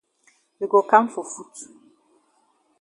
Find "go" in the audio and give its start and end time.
0.67-0.81